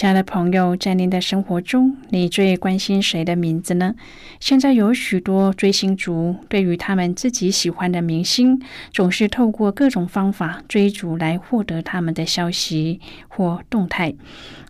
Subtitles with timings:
[0.00, 3.94] 亲爱的朋友，在您的生活中，你最关心谁的名字呢？
[4.40, 8.58] 现在有许多追星族，对于他们自己喜欢的明星，
[8.94, 14.14] 总是透过各种方法追逐来获得他们的消息或动态。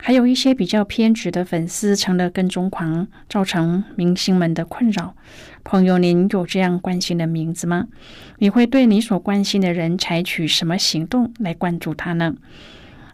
[0.00, 5.14] 还有一些比较偏执的粉丝成了跟踪狂，造成明星们的困扰。
[5.62, 7.86] 朋友，您有这样关心的名字吗？
[8.38, 12.34] 你会对你所关心的人采取什么行动来关注他呢？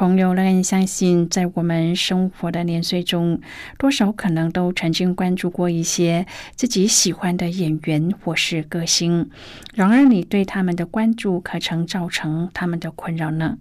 [0.00, 3.38] 朋友，让人相信，在我们生活的年岁中，
[3.76, 6.24] 多少可能都曾经关注过一些
[6.56, 9.28] 自己喜欢的演员或是歌星。
[9.74, 13.58] 然而，你对他们的关注，可曾造成他们的困扰呢？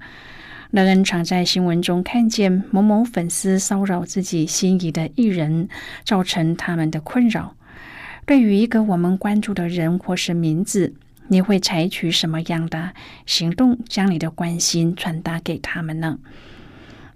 [0.72, 5.68] 让人常在新闻中看见某某粉丝骚扰自己心仪的艺人，
[6.06, 7.58] 造成他们的困扰。
[8.26, 10.94] 对于一个我们关注的人或是名字，
[11.30, 12.94] 你会采取什么样的
[13.26, 16.20] 行动，将你的关心传达给他们呢？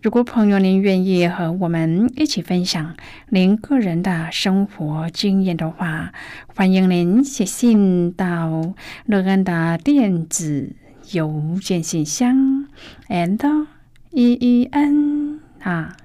[0.02, 2.96] 如果朋友您愿意和我们一起分享
[3.30, 6.14] 您个人的生活经验的话，
[6.48, 8.74] 欢迎您写信到
[9.06, 10.76] 乐安的电子。
[11.12, 12.66] 邮件信箱
[13.10, 13.68] ，and
[14.12, 15.98] e e n 啊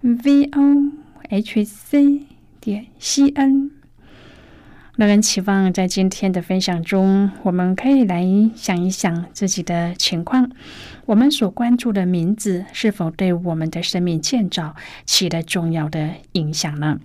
[0.00, 0.92] ，v o
[1.28, 2.22] h c
[2.58, 3.75] 点 c n。
[4.96, 10.50] 让人期望在今天的分享中，我们可以来想一想自己的情况，
[11.04, 16.98] 我们所关注的名字是否对我们的生命建造起了重要的影响呢？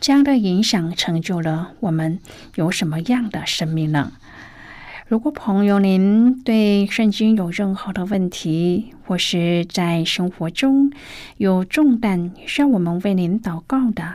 [0.00, 2.18] 这样的影响成就了我们
[2.54, 4.12] 有什么样的生命呢？
[5.06, 10.90] 如果朋友您对圣经有任何的问题，或是在生活中
[11.36, 14.14] 有重担需要我们为您祷告的，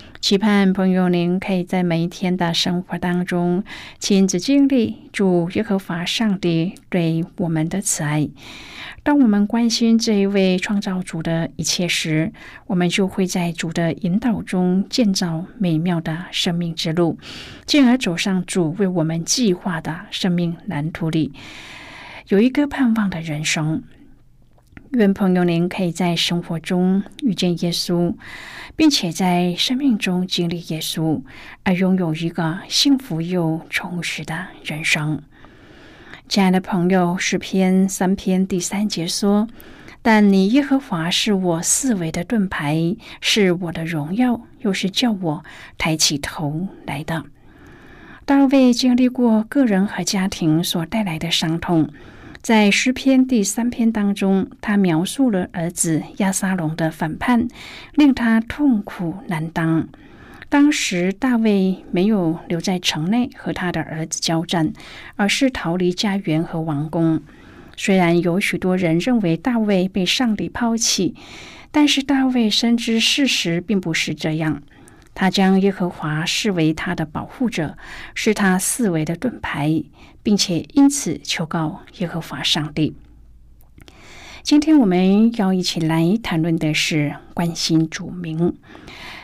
[0.21, 3.63] 期盼朋友您可以在每一天的生活当中
[3.97, 8.29] 亲自经历主耶和华上帝对我们的慈爱。
[9.01, 12.31] 当我们关心这一位创造主的一切时，
[12.67, 17.17] 我们就会在主的引导中建造美妙的生命之路，
[17.65, 21.33] 进而走上主为我们计划的生命蓝图里，
[22.27, 23.81] 有一个盼望的人生。
[24.91, 28.13] 愿朋友您可以在生活中遇见耶稣，
[28.75, 31.21] 并且在生命中经历耶稣，
[31.63, 35.21] 而拥有一个幸福又充实的人生。
[36.27, 39.47] 亲爱的朋友，诗篇三篇第三节说
[40.03, 45.45] ：“但你耶和华是我四围的盾牌，是我的荣耀，又是叫我
[45.77, 47.23] 抬起头来的。”
[48.25, 51.89] 大卫经历过个人和家庭所带来的伤痛。
[52.41, 57.47] 在诗篇第三篇当中，他描述了儿子亚撒龙的反叛，
[57.93, 59.87] 令他痛苦难当。
[60.49, 64.73] 当时大卫没有留在城内和他的儿子交战，
[65.15, 67.21] 而是逃离家园和王宫。
[67.77, 71.13] 虽然有许多人认为大卫被上帝抛弃，
[71.71, 74.63] 但是大卫深知事实并不是这样。
[75.13, 77.77] 他将耶和华视为他的保护者，
[78.15, 79.83] 是他四维的盾牌，
[80.23, 82.95] 并且因此求告耶和华上帝。
[84.43, 88.57] 今天我们要一起来谈论的是关心主名。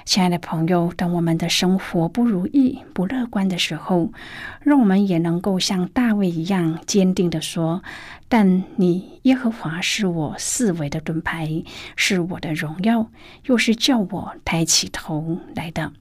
[0.07, 4.13] 亲爱的朋友，当我们的生活不如意、不乐观的时候，
[4.61, 7.83] 让我们也能够像大卫一样坚定的说
[8.29, 11.61] ：“但你耶和华是我四维的盾牌，
[11.97, 13.11] 是我的荣耀，
[13.47, 15.91] 又是叫我抬起头来的。”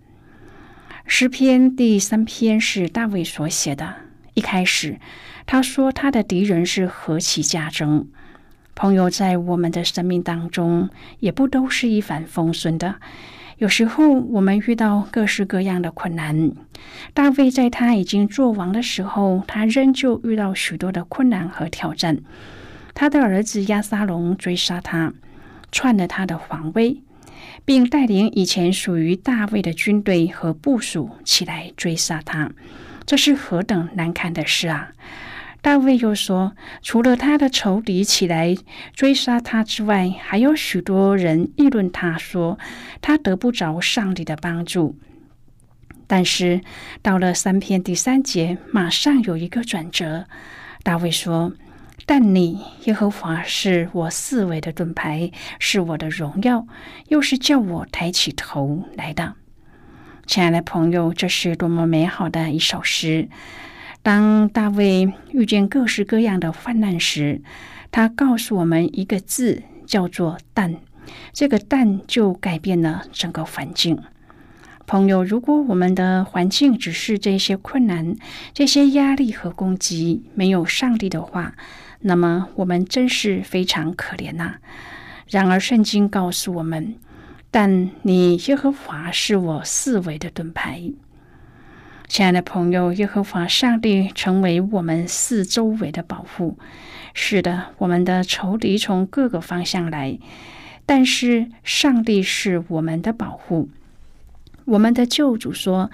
[1.05, 3.97] 诗篇第三篇是大卫所写的。
[4.35, 5.01] 一开始，
[5.47, 8.07] 他说他的敌人是何其加增。
[8.77, 13.01] 朋友，在我们的生命当中，也不都是一帆风顺的。
[13.59, 16.53] 有时候我们遇到各式各样的困难。
[17.15, 22.19] 大卫在他已经做王的时候，他仍旧遇到许多的困难和挑战。
[22.95, 25.15] 他的儿子亚撒龙追杀他，
[25.73, 27.01] 篡了他的皇位，
[27.65, 32.53] 并带领以前属于大卫的军队和部属起来追杀他。
[33.07, 34.93] 这是何等难堪的事啊！
[35.67, 38.57] 大卫又说：“除了他的仇敌起来
[38.93, 42.57] 追杀他之外，还有许多人议论他，说
[43.01, 44.97] 他得不着上帝的帮助。”
[46.07, 46.61] 但是
[47.03, 50.27] 到了三篇第三节，马上有一个转折。
[50.85, 51.53] 大卫说
[52.07, 56.69] ：“但你耶和华是我四围的盾牌，是我的荣耀，
[57.09, 59.35] 又是叫我抬起头来的。”
[60.29, 63.29] 亲爱的朋友，这是多么美好的一首诗！
[64.07, 67.41] 当大卫遇见各式各样的患难时，
[67.91, 70.77] 他告诉我们一个字，叫做“但”。
[71.35, 73.99] 这个“但”就改变了整个环境。
[74.87, 78.15] 朋友，如果我们的环境只是这些困难、
[78.55, 81.57] 这些压力和攻击，没有上帝的话，
[81.99, 84.55] 那么我们真是非常可怜呐。
[85.29, 86.95] 然而，圣经告诉我们
[87.51, 90.93] ：“但你耶和华是我四围的盾牌。”
[92.09, 96.57] 亲爱的朋友，耶和华上帝成为我们四周围的保护。
[97.15, 100.19] 是的，我们的仇敌从各个方向来，
[100.87, 103.69] 但是上帝是我们的保护。
[104.67, 105.91] 我们的救主说：“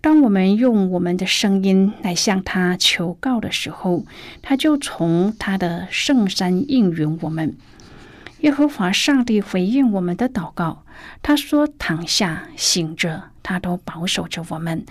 [0.00, 4.04] 当我们用我们的声音来向他求告的时候，
[4.42, 7.56] 他就从他的圣山应允我们。”
[8.40, 10.84] 耶和华上帝回应我们的祷告，
[11.22, 14.84] 他说：“躺下、醒着，他都保守着我们，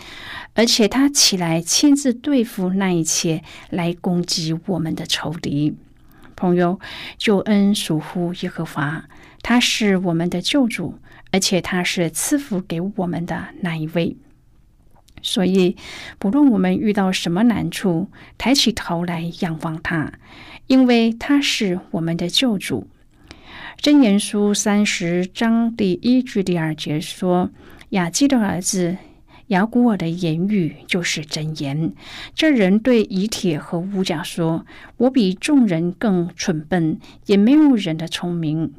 [0.54, 5.76] 而且他起来亲自对付那一切来攻击我们的仇敌。”
[6.38, 6.80] 朋友，
[7.18, 9.04] 救恩属乎耶和华，
[9.42, 11.00] 他是我们的救主。
[11.36, 14.16] 而且他是赐福给我们的那一位，
[15.24, 15.76] 所以
[16.20, 20.14] 不论我们遇到什么难处，抬起头来仰望他，
[20.68, 22.88] 因为他是我们的救主。
[23.82, 27.50] 箴言书三十章第一句第二节说
[27.94, 28.98] ：“雅基的儿子
[29.48, 31.94] 雅古尔的言语就是真言。
[32.34, 34.66] 这人对以铁和乌甲说
[34.98, 38.74] ：‘我比众人更蠢笨，也没有人的聪明。’”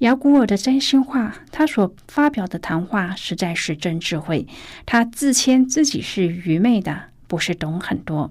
[0.00, 4.46] 雅古尔的真心话，他所发表的谈话实在是真智慧。
[4.84, 8.30] 他自谦自己是愚昧的，不是懂很多，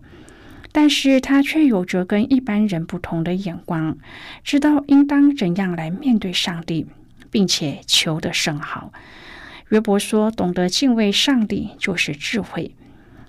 [0.71, 3.97] 但是他却有着跟一般人不同的眼光，
[4.43, 6.85] 知道应当怎样来面对上帝，
[7.31, 8.93] 并且求得甚好。
[9.69, 12.75] 约伯说：“懂得敬畏上帝就是智慧。”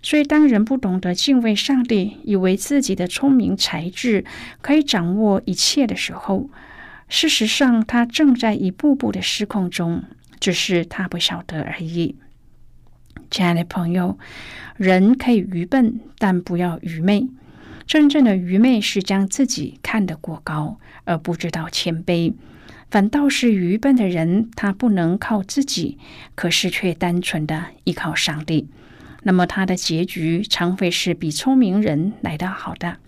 [0.03, 4.25] 所以，当人不懂得敬畏上帝，以为自己的聪明才智
[4.61, 6.51] 可以掌握一切的时候，
[7.09, 10.05] 事实上，他正在一步步的失控中，
[10.39, 12.17] 只是他不晓得而已。
[13.31, 14.19] 亲爱的朋友，
[14.77, 17.27] 人可以愚笨，但不要愚昧。
[17.87, 22.35] 真正的愚昧是将自己看得过高，而不知道谦卑。
[22.95, 25.99] 反倒是愚笨的人，他不能靠自己，
[26.37, 28.69] 可是却单纯的依靠上帝。
[29.25, 32.99] 那么他的结局常会是比聪明人来得好的。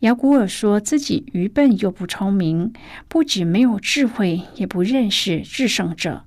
[0.00, 2.74] 雅古尔说自己愚笨又不聪明，
[3.08, 6.24] 不仅没有智慧，也不认识至圣者。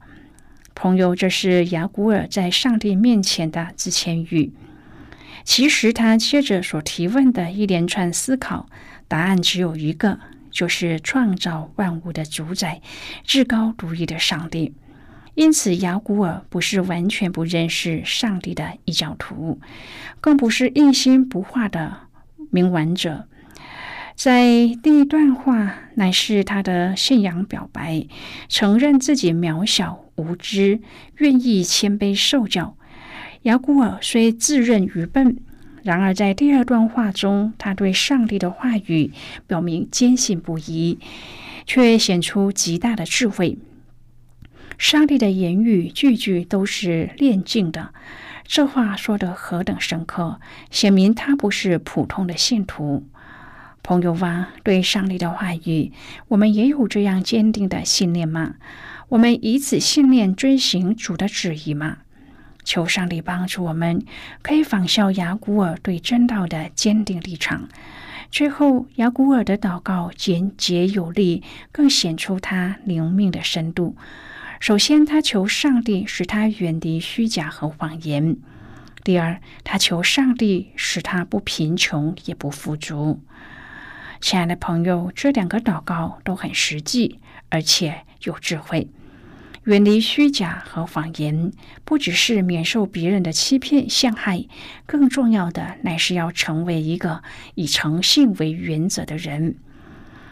[0.74, 4.54] 朋友，这是雅古尔在上帝面前的自谦语。
[5.44, 8.68] 其实他接着所提问的一连串思考，
[9.08, 10.20] 答案只有一个，
[10.52, 12.82] 就是创造万物的主宰、
[13.24, 14.74] 至高独一的上帝。
[15.34, 19.60] 因此，雅古尔不是完全不认识上帝的异教徒，
[20.20, 21.98] 更不是一心不化的
[22.52, 23.28] 冥顽者。
[24.14, 24.44] 在
[24.84, 28.06] 第一段话乃是他的信仰表白，
[28.50, 30.82] 承认自己渺小无知，
[31.18, 32.76] 愿意谦卑受教。
[33.44, 35.38] 雅古尔虽自认愚笨，
[35.84, 39.12] 然而在第二段话中，他对上帝的话语
[39.48, 41.00] 表明坚信不疑，
[41.66, 43.58] 却显出极大的智慧。
[44.78, 47.94] 上帝的言语句句都是炼净的，
[48.46, 53.06] 这话说得何等深刻，显明他不是普通的信徒。
[53.84, 55.92] 朋友啊，对上帝的话语，
[56.28, 58.56] 我们也有这样坚定的信念吗？
[59.10, 61.98] 我们以此信念遵行主的旨意吗？
[62.64, 64.04] 求上帝帮助我们，
[64.42, 67.68] 可以仿效雅古尔对真道的坚定立场。
[68.30, 73.96] 最后，雅古尔的祷告简洁有力，更显出他灵命的深度。
[74.60, 78.36] 首先，他求上帝使他远离虚假和谎言；
[79.04, 83.20] 第二，他求上帝使他不贫穷也不富足。
[84.22, 88.88] 亲爱的朋友，这两个祷告都很实际，而且有智慧。
[89.66, 91.52] 远离虚假和谎言，
[91.86, 94.46] 不只是免受别人的欺骗陷害，
[94.88, 97.22] 更重要的乃是要成为一个
[97.54, 99.56] 以诚信为原则的人。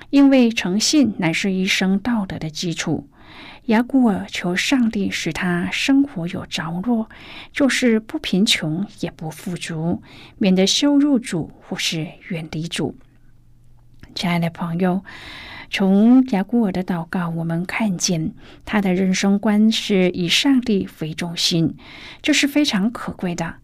[0.10, 3.08] 因为诚信乃是一生道德的基础。
[3.66, 7.08] 雅古尔求上帝使他生活有着落，
[7.54, 10.02] 就是不贫穷也不富足，
[10.40, 12.96] 免得羞辱主或是远离主。
[14.20, 15.02] 亲爱的朋友，
[15.72, 18.34] 从雅古尔的祷告，我们看见
[18.66, 21.78] 他的人生观是以上帝为中心，
[22.22, 23.56] 这是非常可贵的。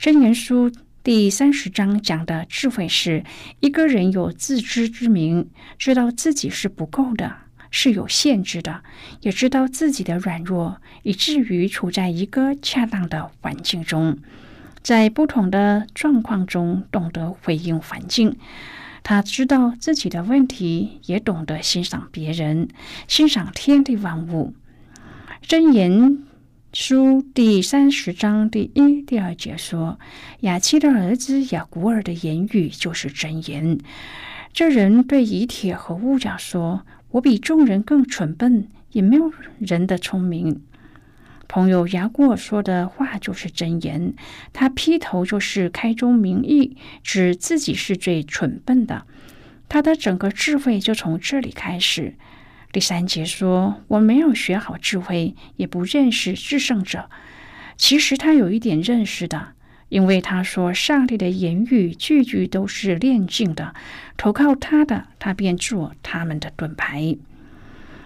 [0.00, 0.72] 箴言书
[1.02, 3.22] 第三十章讲的智慧是
[3.60, 7.30] 一个人有自知之明，知道自己是不够的，
[7.70, 8.80] 是有限制的，
[9.20, 14.16] 也知道自己的软弱，以至于处在一个恰当的环境中，
[14.82, 18.38] 在不同的状况中懂得回应环境。
[19.02, 22.68] 他知道自己的问题，也懂得欣赏别人，
[23.06, 24.54] 欣赏天地万物。
[25.46, 26.18] 箴言
[26.72, 29.98] 书第三十章第一、第二节说
[30.40, 33.78] ：“雅七的儿子雅古尔的言语就是真言。
[34.52, 40.60] 这人对以铁和乌甲说：‘我比众人更蠢笨，也没有人的聪明。’
[41.48, 44.14] 朋友雅古尔说的话就是真言。
[44.52, 49.06] 他劈头就是开宗明义，指自己是最蠢笨的。
[49.68, 52.14] 他的整个智慧就从这里开始。”
[52.70, 57.08] 第三节说：“我没有学好智慧，也不认识制胜者。
[57.78, 59.54] 其实他有一点认识的，
[59.88, 63.74] 因为他说上帝的言语句句都是炼净的，
[64.18, 67.16] 投靠他的，他便做他们的盾牌。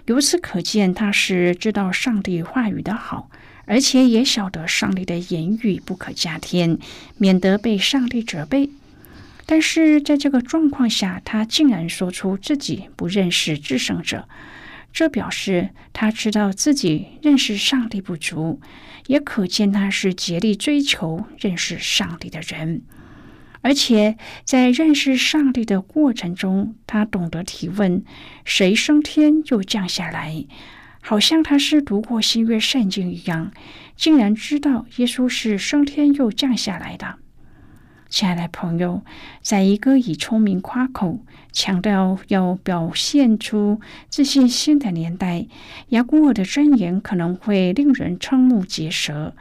[0.07, 3.31] 由此可见，他是知道上帝话语的好，
[3.65, 6.79] 而且也晓得上帝的言语不可加添，
[7.19, 8.71] 免得被上帝责备。
[9.47, 14.29] 但是在这个状况下，他竟然说出自己不认识制胜者。”
[14.93, 18.61] 这表示他知道自己认识上帝不足，
[19.07, 22.83] 也可见他是竭力追求认识上帝的人。
[23.63, 28.05] 而且在认识上帝的过程中，他懂得提问：
[28.45, 30.45] 谁升天又降下来？
[31.05, 33.53] 好像他是读过新约圣经一样，
[33.97, 37.17] 竟然知道耶稣是升天又降下来的。
[38.09, 39.03] 亲爱的朋友，
[39.43, 45.47] 在一个以聪明夸口、强调要表现出自信心的年代，
[45.89, 49.35] 雅古尔的箴言可能会令人瞠目结舌。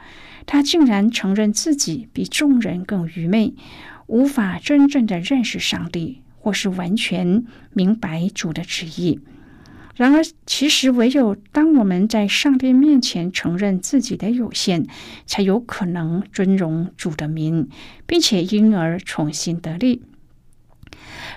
[0.47, 3.53] 他竟然承认自己比众人更愚昧，
[4.07, 9.19] 无法真正的认识上帝，或是完全明白主的旨意。
[10.01, 14.87] 然而，其实唯有当我们在上帝面前承认自己的有限，
[15.27, 17.69] 才有可能尊荣主的名，
[18.07, 20.01] 并且因而重新得力。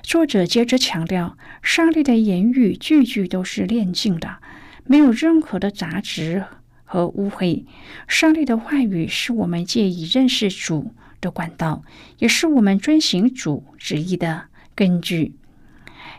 [0.03, 4.39] 作者接着强调，上帝的言语句句都是炼净的，
[4.87, 6.47] 没有任何的杂质
[6.85, 7.67] 和污秽。
[8.09, 11.83] 上帝的话语是我们借以认识主的管道，
[12.19, 14.45] 也是我们遵行主旨意的
[14.75, 15.35] 根据。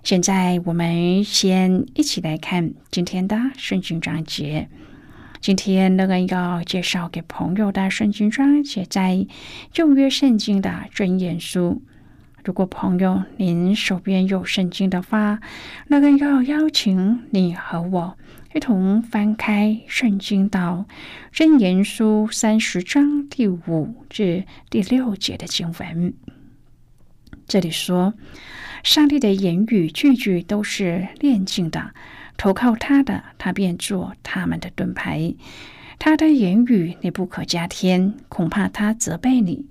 [0.05, 4.69] 现在我们先一起来看今天的圣经章节。
[5.41, 9.25] 今天乐恩要介绍给朋友的圣经章节，在
[9.71, 11.81] 旧约圣经的箴言书。
[12.43, 15.39] 如果朋友您手边有圣经的话，
[15.87, 18.15] 乐恩要邀请你和我
[18.53, 20.85] 一同翻开圣经到
[21.33, 26.13] 箴言书三十章第五至第六节的经文。
[27.47, 28.13] 这里说。
[28.83, 31.95] 上帝的言语句句都是炼净的，
[32.37, 35.33] 投靠他的，他便做他们的盾牌。
[35.97, 39.65] 他的言语你不可加添，恐怕他责备你，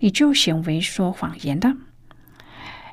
[0.00, 1.76] 你就行为说谎言的。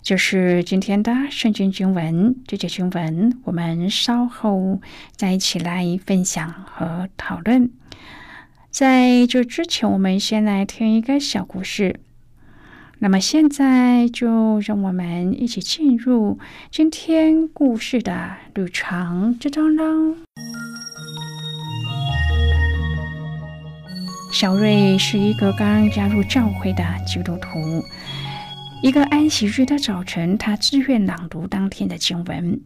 [0.02, 4.80] 就是今天的圣经经文，这节经文我们稍后
[5.12, 7.69] 再一起来分享和讨论。
[8.71, 12.00] 在这之前，我们先来听一个小故事。
[13.00, 16.40] 那么现在就让我们一起进入
[16.72, 20.16] 今天故事的旅程之中喽。
[24.32, 27.48] 小瑞是一个刚加入教会的基督徒。
[28.82, 32.62] 一个安息日的早晨，他自愿朗读当天的经文。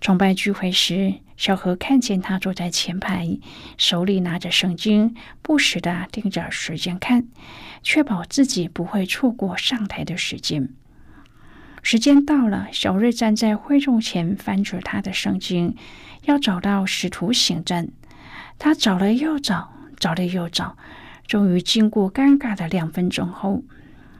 [0.00, 3.38] 崇拜聚会时，小何看见他坐在前排，
[3.76, 7.28] 手里拿着圣经，不时的盯着时间看，
[7.84, 10.68] 确保自己不会错过上台的时间。
[11.80, 15.76] 时间到了，小瑞站在会众前，翻着他的圣经，
[16.24, 17.86] 要找到《使徒行传》。
[18.58, 20.76] 他找了又找，找了又找，
[21.28, 23.62] 终于经过尴尬的两分钟后。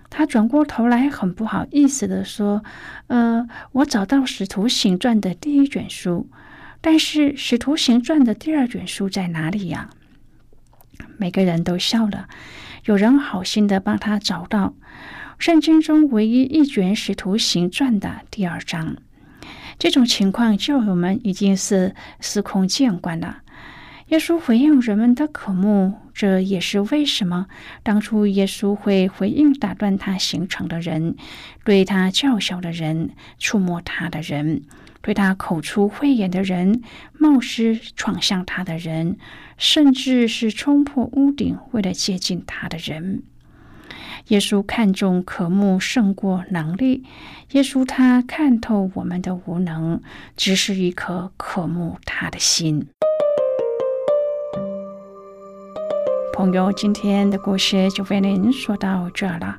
[0.09, 2.63] 他转过头来，很不好意思的说
[3.09, 6.31] ：“呃，我找到《使徒行传》的第一卷书，
[6.81, 9.91] 但是《使徒行传》的第二卷书在哪里呀？”
[11.19, 12.29] 每个人都笑了。
[12.85, 14.75] 有人好心的帮他找到
[15.39, 18.97] 圣经中唯一一卷《使徒行传》的第二章。
[19.79, 23.43] 这种情况，教友们已经是 司空见惯了。
[24.09, 27.47] 耶稣回应人们的渴慕，这也是为什么
[27.83, 31.15] 当初耶稣会回应打断他行程的人，
[31.63, 34.63] 对他叫嚣的人，触摸他的人，
[35.01, 36.83] 对他口出秽言的人，
[37.13, 39.17] 冒失闯向他的人，
[39.57, 43.23] 甚至是冲破屋顶为了接近他的人。
[44.29, 47.05] 耶稣看重渴慕胜过能力，
[47.53, 50.03] 耶稣他看透我们的无能，
[50.37, 52.89] 只是一颗渴慕他的心。
[56.35, 59.59] 朋友，今天的故事就为您说到这了。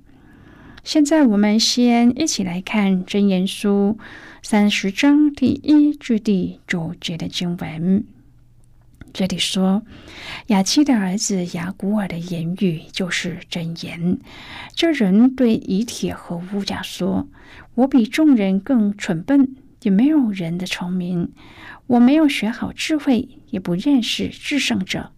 [0.83, 3.99] 现在，我们先一起来看《真言书》
[4.41, 8.03] 三十章第一至第九节的经文。
[9.13, 9.83] 这里说，
[10.47, 14.17] 雅基的儿子雅古尔的言语就是真言。
[14.73, 17.27] 这人对以铁和乌甲说
[17.75, 21.31] ：“我比众人更蠢笨，也没有人的聪明。
[21.85, 25.11] 我没有学好智慧，也不认识至圣者。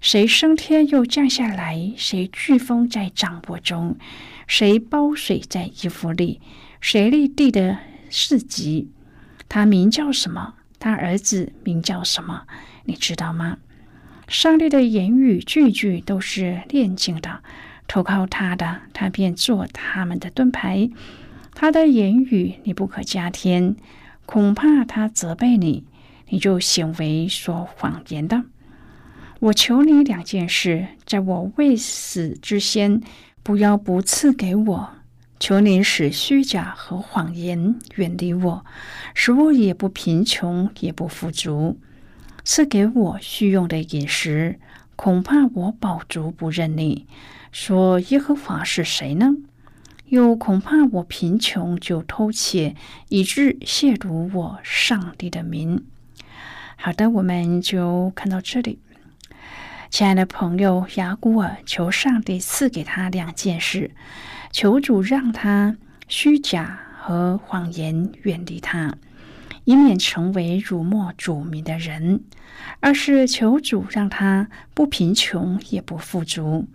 [0.00, 1.92] 谁升天又降下来？
[1.96, 3.96] 谁飓风在掌握中？
[4.46, 6.40] 谁包水在衣服里？
[6.80, 8.90] 谁立地的四极？
[9.48, 10.54] 他名叫什么？
[10.78, 12.44] 他儿子名叫什么？”
[12.86, 13.58] 你知道吗？
[14.28, 17.42] 上帝的言语句句都是炼净的，
[17.86, 20.90] 投靠他的，他便做他们的盾牌。
[21.54, 23.74] 他的言语你不可加添，
[24.24, 25.84] 恐怕他责备你，
[26.28, 28.44] 你就行为说谎言的。
[29.40, 33.00] 我求你两件事，在我未死之先，
[33.44, 34.90] 不要不赐给我。
[35.38, 38.64] 求你使虚假和谎言远离我，
[39.14, 41.78] 使我也不贫穷，也不富足。
[42.42, 44.58] 赐给我需用的饮食，
[44.96, 47.06] 恐怕我饱足不认你。
[47.52, 49.36] 说耶和华是谁呢？
[50.06, 52.74] 又恐怕我贫穷就偷窃，
[53.08, 55.84] 以致亵渎我上帝的名。
[56.74, 58.80] 好的，我们就看到这里。
[59.90, 63.90] 亲爱的朋友雅古尔，求上帝赐给他两件事，
[64.52, 68.94] 求主让他虚假和谎言远离他。
[69.64, 72.22] 以免成为辱没主名的人，
[72.80, 76.68] 而是求主让他不贫穷也不富足。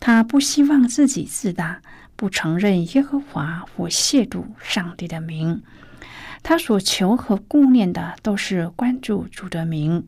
[0.00, 1.80] 他不希望自己自大，
[2.16, 5.62] 不承认耶和华或亵渎上帝的名。
[6.42, 10.06] 他所求和顾念的都是关注主的名。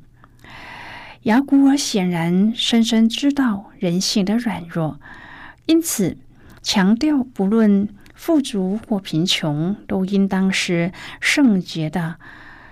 [1.26, 5.00] 雅古尔显然深深知道人性的软弱，
[5.66, 6.16] 因此
[6.62, 7.88] 强调不论。
[8.14, 12.16] 富足或贫穷，都应当是圣洁的，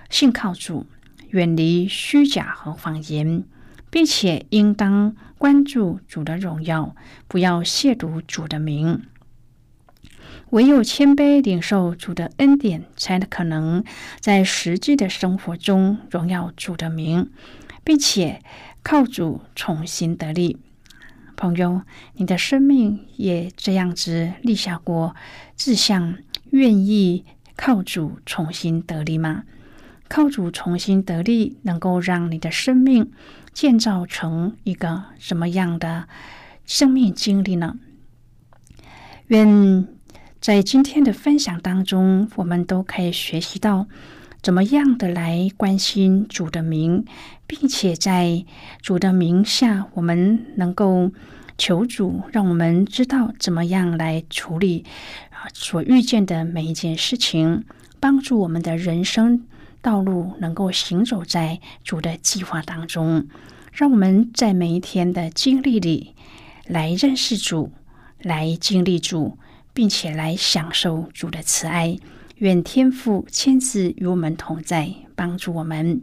[0.09, 0.87] 信靠主，
[1.29, 3.43] 远离虚假和谎言，
[3.91, 6.95] 并且应当关注主的荣耀，
[7.27, 9.03] 不要亵渎主的名。
[10.49, 13.83] 唯有谦卑领受主的恩典，才可能
[14.19, 17.29] 在实际的生活中荣耀主的名，
[17.85, 18.41] 并且
[18.83, 20.57] 靠主重新得力。
[21.37, 21.83] 朋友，
[22.15, 25.15] 你的生命也这样子立下过
[25.55, 26.17] 志向，
[26.49, 27.23] 愿意
[27.55, 29.43] 靠主重新得力吗？
[30.07, 33.11] 靠主重新得力，能够让你的生命
[33.51, 36.07] 建造成一个什么样的
[36.65, 37.77] 生命经历呢？
[39.27, 39.87] 愿
[40.39, 43.87] 在今天的分享当中，我们都可以学习到
[44.45, 47.03] 怎么样的来关心主的名。
[47.47, 48.45] 并且在
[48.79, 51.11] 主的名下，我们能够
[51.57, 54.83] 求主，让我们知道怎么样来处理
[55.29, 57.63] 啊所遇见的每一件事情，
[57.99, 59.43] 帮助我们的人生
[59.81, 63.27] 道路能够行走在主的计划当中。
[63.71, 66.13] 让我们在每一天的经历里
[66.67, 67.71] 来认识主，
[68.19, 69.37] 来经历主，
[69.73, 71.97] 并且来享受主的慈爱。
[72.37, 76.01] 愿天父亲自与我们同在，帮助我们。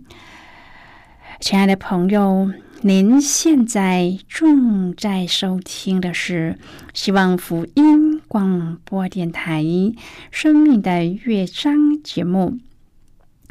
[1.41, 6.59] 亲爱的朋友，您现在正在收听的是
[6.95, 9.63] 希望福音广播电台
[10.31, 12.59] 《生命的乐章》节目。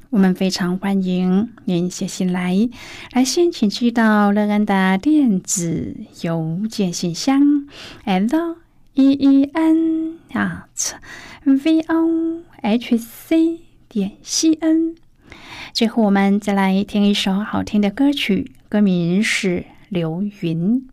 [0.10, 2.68] 我们非常欢迎您写信来，
[3.14, 7.68] 来信请寄到乐安的电子邮件信箱
[8.06, 8.58] ：l
[8.96, 10.94] e e n at
[11.44, 14.96] v o h c 点 c n。
[15.74, 20.88] 最后，我们再来听一首好听的歌曲，歌名是《流云》。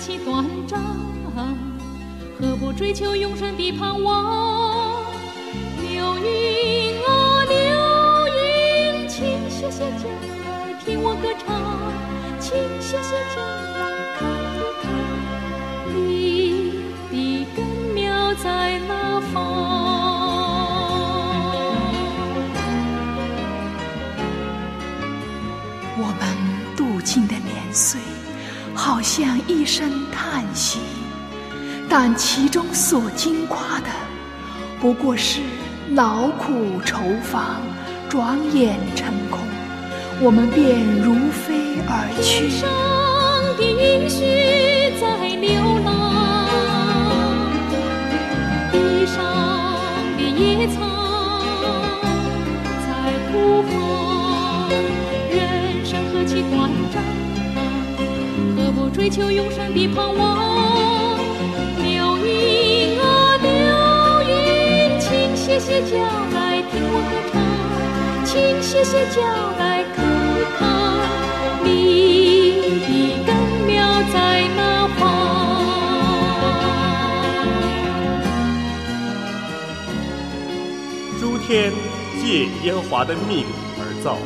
[0.00, 0.80] 其短暂，
[2.40, 5.02] 何不追求永生的盼望？
[5.82, 7.56] 流云啊，流
[8.36, 10.08] 云，请歇歇脚
[10.84, 11.46] 听我歌唱，
[12.38, 13.77] 请歇歇脚
[28.88, 30.78] 好像一声叹息，
[31.90, 33.90] 但其中所惊夸的，
[34.80, 35.42] 不过是
[35.90, 37.60] 劳苦愁烦，
[38.08, 39.40] 转眼成空，
[40.22, 42.48] 我们便如飞而去。
[42.48, 42.66] 上
[43.58, 44.24] 的允许
[44.98, 45.52] 在流
[45.84, 46.48] 浪，
[48.72, 49.22] 地上
[50.16, 50.80] 的野草
[52.86, 52.88] 在
[53.30, 54.72] 呼喊，
[55.30, 57.04] 人生何其短暂，
[58.78, 61.18] 不追求永生的盼望？
[61.82, 63.50] 流云啊流
[64.30, 65.96] 云，请歇歇脚
[66.32, 67.34] 来听我歌唱，
[68.24, 69.20] 请歇歇脚
[69.58, 70.06] 来看
[70.56, 70.60] 看
[71.64, 71.72] 你
[72.86, 73.34] 的根
[73.66, 73.74] 苗
[74.12, 75.00] 在哪方。
[81.18, 81.72] 诸天
[82.22, 83.44] 借耶和华的命
[83.80, 84.16] 而造，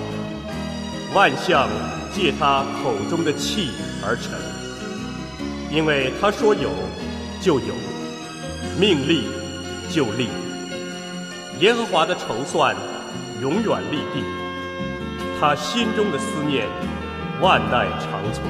[1.14, 1.70] 万象
[2.14, 3.70] 借他口中的气
[4.02, 4.32] 而成。
[5.70, 6.70] 因为他说有，
[7.40, 7.74] 就有；
[8.78, 9.24] 命立，
[9.90, 10.28] 就立。
[11.60, 12.76] 耶和华的筹算
[13.40, 14.22] 永远立定，
[15.40, 16.66] 他心中的思念
[17.40, 18.44] 万代长存。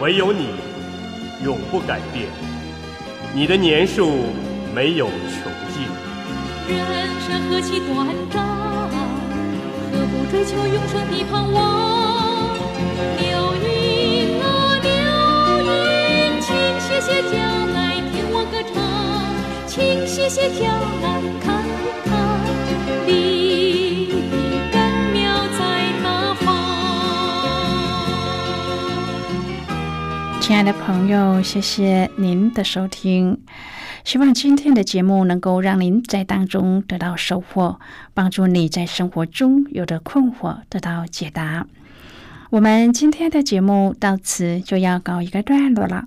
[0.00, 0.48] 唯有你
[1.44, 2.28] 永不改变，
[3.34, 4.26] 你的年数
[4.74, 5.86] 没有穷尽。
[6.68, 8.42] 人生何其短暂，
[9.92, 12.54] 何不追求永生的盼望？
[17.04, 17.36] 请歇歇脚
[17.74, 18.80] 来听我歌唱，
[19.66, 20.64] 请歇歇脚
[21.02, 21.62] 来看
[22.02, 22.08] 看
[23.06, 24.80] 你的根
[25.12, 25.20] 苗
[25.52, 25.60] 在
[26.02, 26.06] 哪
[26.40, 26.42] 方。
[30.40, 33.38] 亲爱的朋友，谢谢您的收听。
[34.02, 37.78] 希望今天的节目能够让您在当中得到收获，
[38.14, 41.66] 帮助你在生活中有的困惑得到解答。
[42.48, 46.06] 我们今天的节目到此就要告一个段落了，